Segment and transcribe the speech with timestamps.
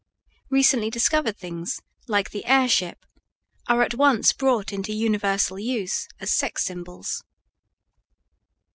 [0.49, 3.05] Recently discovered things, like the airship,
[3.67, 7.23] are at once brought into universal use as sex symbols.